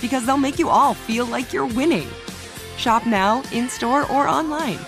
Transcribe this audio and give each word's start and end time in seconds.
because 0.00 0.26
they'll 0.26 0.36
make 0.36 0.58
you 0.58 0.68
all 0.68 0.94
feel 0.94 1.26
like 1.26 1.52
you're 1.52 1.66
winning. 1.66 2.08
Shop 2.76 3.06
now, 3.06 3.42
in 3.52 3.68
store, 3.68 4.10
or 4.10 4.26
online. 4.26 4.78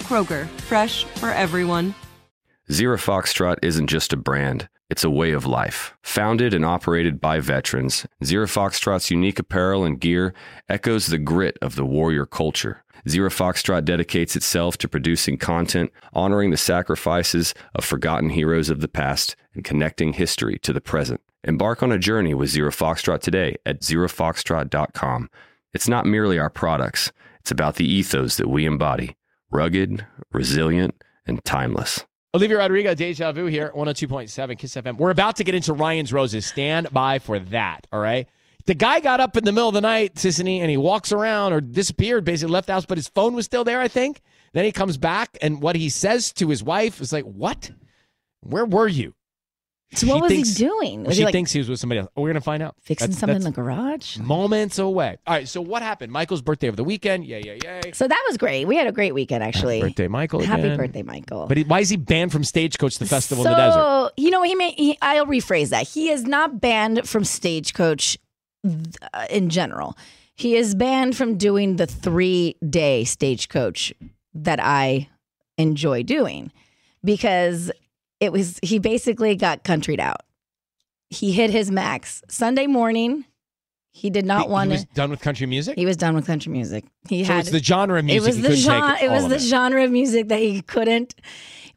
Kroger, 0.00 0.46
fresh 0.60 1.04
for 1.04 1.30
everyone. 1.30 1.94
Zero 2.70 2.96
Foxtrot 2.96 3.58
isn't 3.62 3.86
just 3.86 4.12
a 4.12 4.16
brand, 4.16 4.68
it's 4.90 5.04
a 5.04 5.10
way 5.10 5.32
of 5.32 5.46
life. 5.46 5.96
Founded 6.02 6.52
and 6.54 6.64
operated 6.64 7.20
by 7.20 7.40
veterans, 7.40 8.06
Zero 8.24 8.46
Foxtrot's 8.46 9.10
unique 9.10 9.38
apparel 9.38 9.84
and 9.84 10.00
gear 10.00 10.34
echoes 10.68 11.06
the 11.06 11.18
grit 11.18 11.58
of 11.62 11.76
the 11.76 11.84
warrior 11.84 12.26
culture. 12.26 12.82
Zero 13.08 13.30
Foxtrot 13.30 13.84
dedicates 13.84 14.34
itself 14.34 14.76
to 14.78 14.88
producing 14.88 15.38
content, 15.38 15.92
honoring 16.12 16.50
the 16.50 16.56
sacrifices 16.56 17.54
of 17.74 17.84
forgotten 17.84 18.30
heroes 18.30 18.68
of 18.68 18.80
the 18.80 18.88
past, 18.88 19.36
and 19.54 19.62
connecting 19.62 20.12
history 20.12 20.58
to 20.58 20.72
the 20.72 20.80
present. 20.80 21.20
Embark 21.46 21.80
on 21.80 21.92
a 21.92 21.98
journey 21.98 22.34
with 22.34 22.50
Zero 22.50 22.70
Foxtrot 22.70 23.20
today 23.20 23.54
at 23.64 23.80
zerofoxtrot.com. 23.80 25.30
It's 25.72 25.88
not 25.88 26.04
merely 26.04 26.40
our 26.40 26.50
products, 26.50 27.12
it's 27.40 27.52
about 27.52 27.76
the 27.76 27.86
ethos 27.90 28.36
that 28.36 28.48
we 28.48 28.66
embody 28.66 29.16
rugged, 29.52 30.04
resilient, 30.32 31.00
and 31.24 31.42
timeless. 31.44 32.04
Olivia 32.34 32.58
Rodrigo, 32.58 32.94
Deja 32.94 33.30
Vu 33.30 33.46
here, 33.46 33.72
102.7 33.76 34.58
Kiss 34.58 34.74
FM. 34.74 34.96
We're 34.98 35.10
about 35.10 35.36
to 35.36 35.44
get 35.44 35.54
into 35.54 35.72
Ryan's 35.72 36.12
Roses. 36.12 36.44
Stand 36.44 36.90
by 36.92 37.20
for 37.20 37.38
that, 37.38 37.86
all 37.92 38.00
right? 38.00 38.28
The 38.66 38.74
guy 38.74 38.98
got 38.98 39.20
up 39.20 39.36
in 39.36 39.44
the 39.44 39.52
middle 39.52 39.68
of 39.68 39.74
the 39.74 39.80
night, 39.80 40.16
Sisanie, 40.16 40.58
and 40.58 40.68
he 40.68 40.76
walks 40.76 41.12
around 41.12 41.52
or 41.52 41.60
disappeared, 41.60 42.24
basically 42.24 42.52
left 42.52 42.66
the 42.66 42.72
house, 42.72 42.84
but 42.84 42.98
his 42.98 43.08
phone 43.08 43.34
was 43.34 43.44
still 43.44 43.62
there, 43.62 43.80
I 43.80 43.86
think. 43.86 44.20
Then 44.52 44.64
he 44.64 44.72
comes 44.72 44.98
back, 44.98 45.38
and 45.40 45.62
what 45.62 45.76
he 45.76 45.88
says 45.88 46.32
to 46.34 46.48
his 46.48 46.64
wife 46.64 47.00
is 47.00 47.12
like, 47.12 47.24
What? 47.24 47.70
Where 48.40 48.66
were 48.66 48.88
you? 48.88 49.14
So 49.92 50.08
what 50.08 50.20
was 50.20 50.32
thinks- 50.32 50.56
he 50.56 50.64
doing? 50.64 51.04
Was 51.04 51.14
she 51.14 51.20
he 51.20 51.24
like 51.24 51.32
thinks 51.32 51.52
he 51.52 51.58
was 51.60 51.68
with 51.68 51.78
somebody 51.78 52.00
else. 52.00 52.10
We're 52.16 52.24
going 52.24 52.34
to 52.34 52.40
find 52.40 52.62
out. 52.62 52.74
fixing 52.82 53.06
That's- 53.08 53.20
something 53.20 53.36
in 53.36 53.42
the 53.42 53.50
garage? 53.52 54.18
Moments 54.18 54.78
away. 54.78 55.16
All 55.26 55.34
right, 55.34 55.48
so 55.48 55.60
what 55.60 55.82
happened? 55.82 56.12
Michael's 56.12 56.42
birthday 56.42 56.68
over 56.68 56.76
the 56.76 56.84
weekend. 56.84 57.24
Yay, 57.24 57.42
yay, 57.42 57.58
yay. 57.62 57.92
So 57.92 58.06
that 58.08 58.24
was 58.28 58.36
great. 58.36 58.66
We 58.66 58.76
had 58.76 58.88
a 58.88 58.92
great 58.92 59.14
weekend, 59.14 59.44
actually. 59.44 59.78
Happy 59.78 59.90
birthday, 59.90 60.08
Michael. 60.08 60.40
Happy 60.40 60.62
again. 60.62 60.76
birthday, 60.76 61.02
Michael. 61.02 61.46
But 61.46 61.56
he, 61.58 61.64
why 61.64 61.80
is 61.80 61.88
he 61.88 61.96
banned 61.96 62.32
from 62.32 62.42
Stagecoach, 62.42 62.98
the 62.98 63.06
festival 63.06 63.44
so, 63.44 63.50
in 63.50 63.56
the 63.56 63.62
desert? 63.62 64.12
you 64.16 64.30
know, 64.30 64.42
he 64.42 64.54
may. 64.56 64.72
He, 64.72 64.98
I'll 65.00 65.26
rephrase 65.26 65.70
that. 65.70 65.86
He 65.88 66.10
is 66.10 66.24
not 66.24 66.60
banned 66.60 67.08
from 67.08 67.24
Stagecoach 67.24 68.18
uh, 68.66 69.26
in 69.30 69.48
general. 69.50 69.96
He 70.34 70.56
is 70.56 70.74
banned 70.74 71.16
from 71.16 71.38
doing 71.38 71.76
the 71.76 71.86
three 71.86 72.56
day 72.68 73.04
Stagecoach 73.04 73.94
that 74.34 74.58
I 74.60 75.08
enjoy 75.56 76.02
doing 76.02 76.52
because 77.02 77.70
it 78.20 78.32
was. 78.32 78.58
He 78.62 78.78
basically 78.78 79.36
got 79.36 79.64
countryed 79.64 80.00
out. 80.00 80.22
He 81.10 81.32
hit 81.32 81.50
his 81.50 81.70
max 81.70 82.22
Sunday 82.28 82.66
morning. 82.66 83.24
He 83.92 84.10
did 84.10 84.26
not 84.26 84.44
He- 84.46 84.48
want 84.50 84.70
He 84.70 84.76
to. 84.76 84.82
was 84.82 84.94
done 84.94 85.10
with 85.10 85.20
country 85.20 85.46
music? 85.46 85.78
He 85.78 85.86
was 85.86 85.96
done 85.96 86.14
with 86.14 86.26
country 86.26 86.52
music. 86.52 86.84
He 87.08 87.24
so 87.24 87.32
had 87.32 87.40
it's 87.40 87.50
the 87.50 87.62
genre 87.62 87.98
of 87.98 88.04
music. 88.04 88.22
it 88.22 88.26
was 88.26 88.42
the 88.42 88.56
genre. 88.56 88.96
It 89.02 89.10
was 89.10 89.28
the 89.28 89.38
genre 89.38 89.82
of 89.84 89.90
music 89.90 90.28
that 90.28 90.38
he 90.40 90.60
couldn't. 90.62 91.14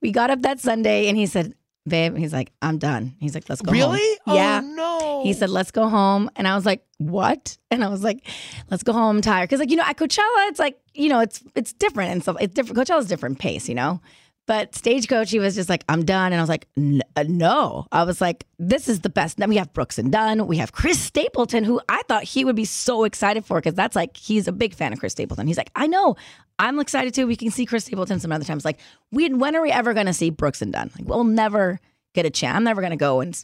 We 0.02 0.12
got 0.12 0.30
up 0.30 0.42
that 0.42 0.60
Sunday 0.60 1.08
and 1.08 1.18
he 1.18 1.26
said, 1.28 1.54
"Babe," 1.88 2.18
he's 2.18 2.34
like, 2.34 2.52
"I'm 2.62 2.78
done." 2.78 3.16
He's 3.20 3.36
like, 3.36 3.48
"Let's 3.48 3.62
go 3.62 3.72
home." 3.72 3.80
Really? 3.94 4.20
Oh, 4.28 4.34
Yeah. 4.36 4.62
no. 4.64 5.22
He 5.24 5.32
said, 5.34 5.50
"Let's 5.50 5.72
go 5.72 5.88
home," 5.88 6.30
and 6.36 6.48
I 6.48 6.56
was 6.56 6.66
like, 6.66 6.84
"What?" 6.98 7.58
And 7.72 7.84
I 7.84 7.88
was 7.90 8.04
like, 8.04 8.26
"Let's 8.70 8.84
go 8.84 8.92
home, 8.94 9.18
I'm 9.18 9.22
tired." 9.22 9.48
Because 9.48 9.60
like 9.60 9.70
you 9.70 9.78
know, 9.78 9.84
at 9.86 9.96
Coachella, 9.98 10.50
it's 10.50 10.60
like 10.60 10.78
you 10.94 11.08
know, 11.10 11.20
it's 11.20 11.42
it's 11.56 11.72
different 11.74 12.12
and 12.12 12.22
stuff. 12.22 12.36
It's 12.42 12.54
different. 12.54 12.78
Coachella's 12.78 13.08
different 13.08 13.40
pace, 13.40 13.70
you 13.70 13.76
know. 13.76 14.02
But 14.50 14.74
Stagecoach, 14.74 15.30
he 15.30 15.38
was 15.38 15.54
just 15.54 15.70
like, 15.70 15.84
"I'm 15.88 16.04
done," 16.04 16.34
and 16.34 16.40
I 16.40 16.42
was 16.42 16.50
like, 16.50 16.68
uh, 17.16 17.24
"No." 17.28 17.86
I 17.92 18.04
was 18.04 18.20
like, 18.20 18.48
"This 18.58 18.90
is 18.90 19.02
the 19.02 19.10
best." 19.10 19.38
Then 19.38 19.48
we 19.48 19.58
have 19.58 19.72
Brooks 19.74 20.00
and 20.00 20.12
Dunn. 20.12 20.48
We 20.48 20.58
have 20.58 20.72
Chris 20.72 21.00
Stapleton, 21.00 21.64
who 21.64 21.80
I 21.88 22.02
thought 22.08 22.24
he 22.24 22.44
would 22.44 22.56
be 22.56 22.66
so 22.66 23.04
excited 23.04 23.46
for 23.46 23.60
because 23.60 23.76
that's 23.76 23.96
like 23.96 24.18
he's 24.18 24.48
a 24.48 24.52
big 24.52 24.74
fan 24.74 24.92
of 24.92 25.00
Chris 25.00 25.12
Stapleton. 25.12 25.46
He's 25.46 25.58
like, 25.58 25.70
"I 25.76 25.86
know." 25.86 26.16
I'm 26.58 26.80
excited 26.80 27.14
too. 27.14 27.28
We 27.28 27.36
can 27.36 27.52
see 27.52 27.68
Chris 27.68 27.86
Stapleton 27.86 28.20
some 28.20 28.32
other 28.32 28.44
times. 28.44 28.66
Like, 28.66 28.80
we 29.12 29.32
when 29.32 29.56
are 29.56 29.62
we 29.62 29.70
ever 29.70 29.94
going 29.94 30.08
to 30.08 30.14
see 30.14 30.32
Brooks 30.32 30.64
and 30.64 30.74
Dunn? 30.74 30.90
Like, 30.98 31.08
we'll 31.08 31.26
never 31.26 31.80
get 32.16 32.26
a 32.26 32.32
chance. 32.32 32.56
I'm 32.56 32.64
never 32.64 32.82
going 32.82 32.90
to 32.90 32.98
go 32.98 33.20
and 33.20 33.40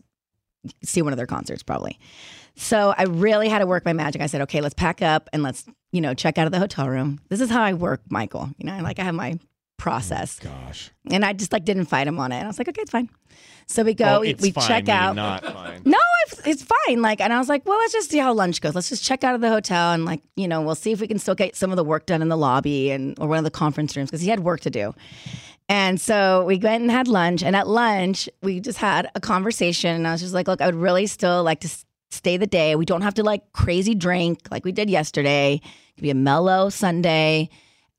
see 0.84 1.04
one 1.04 1.14
of 1.14 1.18
their 1.18 1.28
concerts 1.28 1.62
probably. 1.62 2.00
So 2.56 2.96
I 2.98 3.04
really 3.04 3.48
had 3.48 3.60
to 3.60 3.68
work 3.68 3.86
my 3.86 3.94
magic. 3.94 4.24
I 4.24 4.26
said, 4.26 4.42
okay, 4.42 4.60
let's 4.60 4.74
pack 4.74 5.04
up 5.04 5.30
and 5.32 5.44
let's, 5.44 5.66
you 5.92 6.02
know, 6.02 6.16
check 6.16 6.40
out 6.40 6.48
of 6.48 6.52
the 6.52 6.58
hotel 6.58 6.90
room. 6.90 7.20
This 7.30 7.42
is 7.42 7.50
how 7.52 7.62
I 7.62 7.74
work, 7.74 8.02
Michael. 8.10 8.50
You 8.58 8.66
know, 8.66 8.80
like 8.82 8.98
I 8.98 9.04
have 9.04 9.14
my 9.14 9.38
process. 9.78 10.40
Oh, 10.44 10.50
gosh. 10.50 10.92
And 11.12 11.24
I 11.26 11.34
just 11.34 11.52
like 11.52 11.66
didn't 11.66 11.86
fight 11.86 12.08
him 12.08 12.20
on 12.20 12.32
it. 12.32 12.36
And 12.38 12.46
I 12.46 12.48
was 12.48 12.58
like, 12.58 12.68
okay, 12.70 12.82
it's 12.82 12.92
fine. 12.92 13.10
So 13.68 13.84
we 13.84 13.94
go, 13.94 14.18
Oh, 14.18 14.22
we, 14.22 14.36
we 14.36 14.52
fine, 14.52 14.68
check 14.68 14.90
out. 14.90 15.16
Not 15.16 15.44
fine. 15.54 15.82
No, 15.86 15.98
it's, 16.28 16.48
it's 16.48 16.64
fine. 16.64 17.02
Like, 17.02 17.20
and 17.20 17.34
I 17.34 17.40
was 17.40 17.50
like, 17.50 17.66
well, 17.66 17.78
let's 17.80 17.94
just 17.94 18.12
see 18.12 18.20
how 18.20 18.34
lunch 18.34 18.62
goes. 18.62 18.76
Let's 18.76 18.90
just 18.90 19.04
check 19.04 19.24
out 19.24 19.36
of 19.36 19.42
the 19.42 19.50
hotel 19.50 19.92
and 19.92 20.06
like, 20.06 20.22
you 20.36 20.48
know, 20.48 20.62
we'll 20.62 20.76
see 20.76 20.92
if 20.92 21.02
we 21.02 21.08
can 21.08 21.20
still 21.20 21.36
get 21.36 21.56
some 21.56 21.72
of 21.72 21.76
the 21.76 21.84
work 21.84 22.06
done 22.06 22.22
in 22.22 22.30
the 22.30 22.38
lobby 22.38 22.92
and 22.92 23.18
or 23.20 23.28
one 23.28 23.38
of 23.38 23.44
the 23.44 23.52
conference 23.52 23.96
rooms 23.98 24.10
because 24.10 24.22
he 24.22 24.30
had 24.30 24.42
work 24.42 24.62
to 24.62 24.70
do. 24.70 24.94
And 25.68 26.00
so 26.00 26.46
we 26.46 26.58
went 26.58 26.84
and 26.84 26.92
had 26.92 27.08
lunch. 27.08 27.42
And 27.42 27.56
at 27.56 27.68
lunch, 27.68 28.30
we 28.44 28.60
just 28.60 28.78
had 28.78 29.10
a 29.16 29.20
conversation. 29.20 29.96
And 29.96 30.08
I 30.08 30.12
was 30.12 30.22
just 30.22 30.34
like, 30.34 30.48
look, 30.48 30.62
I 30.62 30.68
would 30.68 30.76
really 30.76 31.08
still 31.08 31.44
like 31.44 31.62
to 31.62 31.70
stay 32.12 32.38
the 32.38 32.48
day. 32.48 32.76
We 32.76 32.86
don't 32.86 33.02
have 33.02 33.16
to 33.16 33.24
like 33.24 33.52
crazy 33.52 33.96
drink 33.96 34.40
like 34.52 34.64
we 34.64 34.72
did 34.72 34.90
yesterday. 34.92 35.56
It 35.64 35.96
could 35.96 36.04
be 36.04 36.12
a 36.12 36.16
mellow 36.16 36.70
Sunday. 36.70 37.50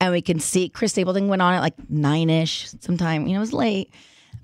And 0.00 0.12
we 0.12 0.20
can 0.22 0.40
see 0.40 0.68
Chris 0.68 0.92
Stapleton 0.92 1.28
went 1.28 1.40
on 1.42 1.54
at 1.54 1.60
like 1.60 1.74
nine 1.88 2.28
ish 2.30 2.68
sometime. 2.80 3.26
You 3.26 3.32
know, 3.34 3.38
it 3.38 3.40
was 3.40 3.52
late. 3.52 3.92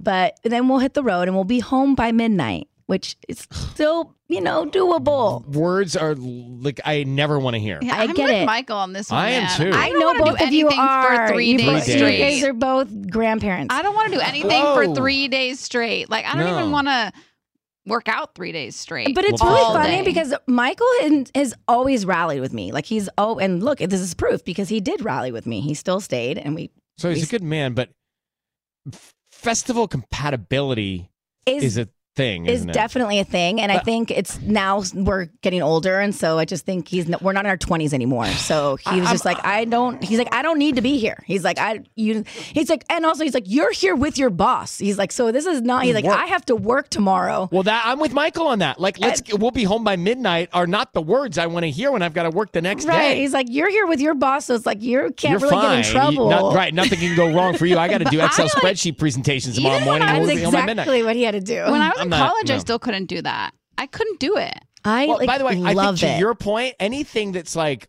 But 0.01 0.39
then 0.45 0.69
we'll 0.69 0.79
hit 0.79 0.95
the 0.95 1.03
road 1.03 1.29
and 1.29 1.35
we'll 1.35 1.45
be 1.45 1.61
home 1.61 1.95
by 1.95 2.11
midnight, 2.11 2.69
which 2.87 3.17
is 3.29 3.47
still, 3.53 4.17
you 4.29 4.41
know, 4.41 4.65
doable. 4.67 5.47
Words 5.47 5.95
are 5.97 6.15
like 6.17 6.81
I 6.85 7.05
never 7.05 7.39
want 7.39 7.55
to 7.55 7.61
hear. 7.61 7.79
Yeah, 7.83 7.97
I 7.97 8.05
I'm 8.05 8.15
get 8.15 8.25
with 8.25 8.33
it. 8.35 8.47
Michael 8.47 8.79
on 8.79 8.95
this 8.95 9.11
one. 9.11 9.21
I 9.21 9.31
am 9.31 9.57
too. 9.59 9.71
I 9.77 9.89
I 9.89 9.91
know 9.91 10.15
both 10.25 10.41
of 10.41 10.53
you 10.53 10.69
are. 10.71 11.29
for 11.29 11.35
three 11.35 11.47
you, 11.53 11.59
days 11.59 11.67
both- 11.67 11.85
Three 11.85 11.93
you 11.93 11.99
straight. 11.99 12.19
guys 12.19 12.45
are 12.45 12.53
both 12.55 13.11
grandparents. 13.11 13.75
I 13.75 13.83
don't 13.83 13.95
want 13.95 14.11
to 14.11 14.19
do 14.19 14.23
anything 14.23 14.51
Whoa. 14.63 14.75
for 14.75 14.95
three 14.95 15.29
days 15.29 15.61
straight. 15.61 16.09
Like 16.11 16.25
I 16.25 16.35
don't 16.35 16.47
No. 16.47 16.59
even 16.59 16.73
want 16.73 16.89
to 16.89 17.13
work 17.87 18.09
out 18.09 18.35
three 18.35 18.53
days 18.53 18.77
straight. 18.77 19.15
But 19.15 19.25
it's 19.25 19.43
Well, 19.43 19.53
really 19.53 19.83
funny 19.85 19.99
day. 19.99 20.05
because 20.05 20.35
Michael 20.47 20.87
has- 21.01 21.31
has 21.35 21.55
always 21.67 22.07
rallied 22.07 22.41
with 22.41 22.53
me. 22.53 22.73
Like 22.73 22.87
he's 22.87 23.09
oh, 23.19 23.39
and 23.39 23.63
look, 23.63 23.79
this 23.79 24.01
is 24.01 24.15
proof 24.15 24.45
because 24.45 24.69
he 24.69 24.81
did 24.81 25.03
rally 25.05 25.33
with 25.33 25.47
me. 25.47 25.61
He 25.61 25.75
still 25.75 26.01
stayed, 26.01 26.39
and 26.39 26.55
we 26.55 26.71
So 26.99 27.11
he's 27.11 27.25
a 27.25 27.31
good 27.31 27.43
man, 27.43 27.75
but 27.75 27.91
festival 29.31 29.89
compatibility 29.89 31.11
is, 31.47 31.65
is 31.65 31.79
a 31.79 31.89
thing, 32.15 32.47
is 32.47 32.57
isn't 32.61 32.71
it? 32.71 32.73
definitely 32.75 33.19
a 33.19 33.25
thing, 33.25 33.61
and 33.61 33.73
I 33.73 33.79
think 33.79 34.11
it's 34.11 34.41
now 34.41 34.83
we're 34.95 35.27
getting 35.43 35.63
older, 35.63 35.99
and 36.01 36.15
so 36.15 36.39
I 36.39 36.45
just 36.45 36.65
think 36.67 36.89
he's 36.89 37.07
we're 37.21 37.33
not 37.33 37.45
in 37.45 37.51
our 37.51 37.57
twenties 37.57 37.95
anymore. 37.95 38.27
So 38.27 38.77
he 38.91 39.01
was 39.01 39.11
just 39.11 39.25
like, 39.25 39.43
I 39.45 39.65
don't. 39.65 40.03
He's 40.03 40.19
like, 40.19 40.33
I 40.35 40.43
don't 40.43 40.59
need 40.59 40.77
to 40.77 40.83
be 40.83 40.99
here. 40.99 41.23
He's 41.27 41.45
like, 41.45 41.59
I 41.59 41.81
you. 41.97 42.25
He's 42.27 42.69
like, 42.69 42.85
and 42.91 43.07
also 43.07 43.25
he's 43.25 43.35
like, 43.35 43.45
you're 43.47 43.73
here 43.73 43.95
with 43.95 44.19
your 44.19 44.31
boss. 44.31 44.79
He's 44.79 44.99
like, 44.99 45.13
so 45.13 45.33
this 45.33 45.47
is 45.47 45.63
not. 45.63 45.85
He's 45.85 45.95
like, 45.95 46.05
Work. 46.05 46.17
I 46.19 46.27
have 46.27 46.45
to 46.47 46.57
work 46.57 46.89
tomorrow. 46.91 47.49
Well, 47.53 47.63
that 47.65 47.83
I'm 47.87 47.99
with 47.99 48.13
Michael 48.13 48.47
on 48.49 48.59
that. 48.61 48.79
Like, 48.81 48.99
let's 48.99 49.23
we'll 49.35 49.51
be 49.51 49.65
home 49.65 49.85
by 49.85 49.97
midnight 49.97 50.49
are 50.53 50.67
not 50.67 50.93
the 50.93 51.03
words 51.03 51.39
I 51.39 51.47
want 51.47 51.65
to 51.65 51.71
hear 51.71 51.91
when 51.91 52.03
I've 52.03 52.15
got 52.15 52.25
to 52.25 52.31
work 52.31 52.53
the 52.53 52.63
next 52.63 52.85
Right. 52.87 53.15
day. 53.15 53.21
He's 53.21 53.33
like, 53.33 53.47
you're 53.51 53.71
here 53.71 53.87
with 53.87 54.01
your 54.01 54.15
boss, 54.15 54.47
so 54.47 54.55
it's 54.55 54.67
like 54.67 54.83
you 54.83 55.13
can't 55.17 55.41
You're 55.41 55.51
really 55.51 55.63
fine. 55.63 55.79
get 55.83 55.87
in 55.87 55.93
trouble. 55.93 56.25
You- 56.25 56.31
not- 56.31 56.55
right, 56.55 56.75
nothing 56.75 56.99
can 56.99 57.17
go 57.17 57.33
wrong 57.35 57.57
for 57.57 57.67
you. 57.67 57.79
I 57.79 57.89
got 57.89 57.99
to 57.99 58.05
do 58.11 58.21
I 58.21 58.27
Excel 58.27 58.47
like- 58.47 58.53
spreadsheet 58.77 58.99
presentations 58.99 59.57
tomorrow 59.57 59.79
You 59.79 59.85
morning. 59.85 60.01
what 60.07 60.09
I- 60.11 60.17
and 60.19 60.29
That's 60.29 60.35
we'll 60.35 60.37
be 60.37 60.43
home 60.45 60.53
by 60.53 60.67
midnight. 60.67 60.83
exactly 60.83 61.03
what 61.05 61.17
he 61.17 61.23
had 61.23 61.33
to 61.33 61.41
do. 61.41 61.63
When 61.71 61.81
I 61.81 61.89
was 61.91 61.99
I'm 62.02 62.02
in 62.05 62.11
not- 62.11 62.29
college, 62.31 62.51
I 62.51 62.55
no. 62.55 62.61
still 62.61 62.79
couldn't 62.79 63.07
do 63.07 63.23
that. 63.23 63.53
I 63.79 63.87
couldn't 63.87 64.21
do 64.21 64.37
it. 64.37 64.59
I 64.85 65.07
Well, 65.07 65.19
like, 65.19 65.27
by 65.27 65.39
the 65.39 65.45
way, 65.45 65.53
I 65.53 65.55
think 65.55 65.75
love 65.77 65.99
to 66.01 66.07
it. 66.07 66.19
your 66.19 66.35
point, 66.35 66.75
anything 66.81 67.33
that's 67.33 67.55
like 67.57 67.89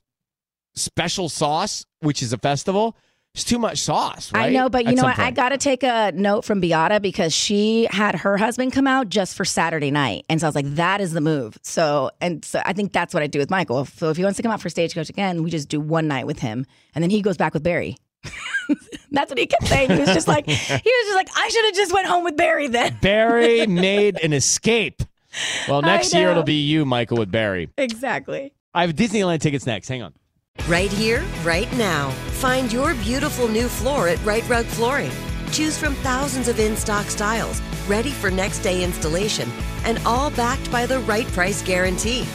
special 0.75 1.29
sauce, 1.29 1.85
which 1.99 2.21
is 2.21 2.33
a 2.33 2.37
festival, 2.37 2.95
it's 3.33 3.43
too 3.43 3.57
much 3.57 3.79
sauce, 3.79 4.31
right? 4.31 4.45
I 4.45 4.49
know, 4.51 4.69
but 4.69 4.83
you 4.83 4.89
At 4.89 4.95
know 4.95 5.01
some 5.01 5.09
what? 5.09 5.19
I 5.19 5.31
got 5.31 5.49
to 5.49 5.57
take 5.57 5.81
a 5.81 6.11
note 6.13 6.45
from 6.45 6.59
Beata 6.59 6.99
because 6.99 7.33
she 7.33 7.87
had 7.89 8.13
her 8.17 8.37
husband 8.37 8.73
come 8.73 8.85
out 8.85 9.09
just 9.09 9.35
for 9.35 9.43
Saturday 9.43 9.89
night, 9.89 10.25
and 10.29 10.39
so 10.39 10.45
I 10.45 10.49
was 10.49 10.55
like, 10.55 10.75
"That 10.75 11.01
is 11.01 11.13
the 11.13 11.21
move." 11.21 11.57
So, 11.63 12.11
and 12.21 12.45
so 12.45 12.61
I 12.63 12.73
think 12.73 12.93
that's 12.93 13.11
what 13.11 13.23
I 13.23 13.27
do 13.27 13.39
with 13.39 13.49
Michael. 13.49 13.85
So 13.85 14.11
if 14.11 14.17
he 14.17 14.23
wants 14.23 14.37
to 14.37 14.43
come 14.43 14.51
out 14.51 14.61
for 14.61 14.69
Stagecoach 14.69 15.09
again, 15.09 15.41
we 15.41 15.49
just 15.49 15.67
do 15.67 15.79
one 15.79 16.07
night 16.07 16.27
with 16.27 16.39
him, 16.39 16.67
and 16.93 17.01
then 17.01 17.09
he 17.09 17.23
goes 17.23 17.35
back 17.35 17.55
with 17.55 17.63
Barry. 17.63 17.97
That's 19.11 19.29
what 19.29 19.37
he 19.37 19.45
kept 19.45 19.67
saying. 19.67 19.91
He 19.91 19.99
was 19.99 20.09
just 20.09 20.27
like, 20.27 20.45
he 20.47 20.51
was 20.53 21.05
just 21.05 21.15
like, 21.15 21.29
I 21.35 21.49
should 21.49 21.65
have 21.65 21.75
just 21.75 21.93
went 21.93 22.07
home 22.07 22.23
with 22.23 22.35
Barry 22.35 22.67
then. 22.67 22.97
Barry 23.01 23.67
made 23.67 24.19
an 24.23 24.33
escape. 24.33 25.03
Well, 25.67 25.81
next 25.81 26.13
year 26.13 26.29
it'll 26.31 26.43
be 26.43 26.61
you, 26.61 26.85
Michael, 26.85 27.17
with 27.17 27.31
Barry. 27.31 27.69
exactly. 27.77 28.53
I 28.73 28.85
have 28.85 28.95
Disneyland 28.95 29.39
tickets 29.41 29.65
next. 29.65 29.87
Hang 29.87 30.01
on. 30.01 30.13
Right 30.67 30.91
here, 30.91 31.23
right 31.43 31.71
now. 31.77 32.09
Find 32.39 32.71
your 32.71 32.93
beautiful 32.95 33.47
new 33.47 33.67
floor 33.67 34.07
at 34.07 34.23
Rite 34.25 34.47
Rug 34.47 34.65
Flooring. 34.65 35.11
Choose 35.51 35.77
from 35.77 35.93
thousands 35.95 36.47
of 36.47 36.59
in 36.59 36.75
stock 36.75 37.05
styles, 37.07 37.61
ready 37.87 38.09
for 38.11 38.31
next 38.31 38.59
day 38.59 38.83
installation, 38.83 39.49
and 39.85 39.99
all 40.05 40.31
backed 40.31 40.71
by 40.71 40.85
the 40.85 40.99
right 41.01 41.27
price 41.27 41.61
guarantee. 41.61 42.25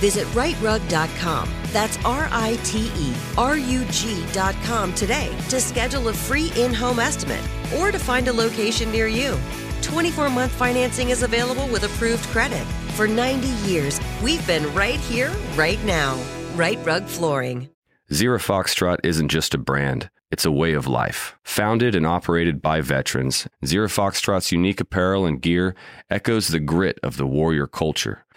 Visit 0.00 0.26
riterug.com. 0.28 1.48
That's 1.72 1.96
R 2.04 2.28
I 2.32 2.58
T 2.64 2.90
E 2.96 3.14
R 3.38 3.56
U 3.56 3.84
G.com 3.84 4.94
today 4.94 5.36
to 5.48 5.60
schedule 5.60 6.08
a 6.08 6.12
free 6.12 6.50
in 6.56 6.74
home 6.74 6.98
estimate 6.98 7.42
or 7.76 7.92
to 7.92 7.98
find 7.98 8.26
a 8.26 8.32
location 8.32 8.90
near 8.90 9.06
you. 9.06 9.38
24 9.82 10.30
month 10.30 10.52
financing 10.52 11.10
is 11.10 11.22
available 11.22 11.68
with 11.68 11.84
approved 11.84 12.24
credit. 12.28 12.64
For 12.96 13.06
90 13.06 13.48
years, 13.68 14.00
we've 14.22 14.44
been 14.46 14.72
right 14.74 14.98
here, 15.00 15.32
right 15.54 15.82
now. 15.84 16.18
Rite 16.54 16.84
Rug 16.84 17.04
Flooring. 17.04 17.68
Zero 18.12 18.38
Foxtrot 18.38 18.98
isn't 19.04 19.28
just 19.28 19.54
a 19.54 19.58
brand, 19.58 20.10
it's 20.32 20.44
a 20.44 20.50
way 20.50 20.72
of 20.72 20.88
life. 20.88 21.36
Founded 21.44 21.94
and 21.94 22.04
operated 22.04 22.60
by 22.60 22.80
veterans, 22.80 23.46
Zero 23.64 23.86
Foxtrot's 23.86 24.50
unique 24.50 24.80
apparel 24.80 25.26
and 25.26 25.40
gear 25.40 25.76
echoes 26.10 26.48
the 26.48 26.58
grit 26.58 26.98
of 27.04 27.16
the 27.16 27.26
warrior 27.26 27.68
culture. 27.68 28.24